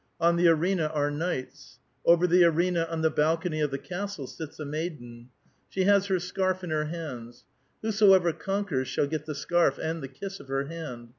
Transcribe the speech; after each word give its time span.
On 0.19 0.35
the 0.35 0.47
arena 0.47 0.87
are 0.95 1.11
knights. 1.11 1.77
Over 2.05 2.25
the 2.25 2.43
arena, 2.43 2.87
on 2.89 3.03
the 3.03 3.11
balcony 3.11 3.61
of 3.61 3.69
the 3.69 3.77
castle, 3.77 4.25
sits 4.25 4.59
a 4.59 4.65
maiden. 4.65 5.29
She 5.69 5.83
has 5.83 6.07
her 6.07 6.17
scarf 6.19 6.63
in 6.63 6.71
her 6.71 6.85
hands. 6.85 7.45
Whosoever 7.83 8.33
conquers 8.33 8.87
shall 8.87 9.05
get 9.05 9.25
the 9.27 9.35
scarf 9.35 9.77
and 9.77 10.01
the 10.01 10.07
kiss 10.07 10.39
of 10.39 10.47
her 10.47 10.65
hand. 10.65 11.09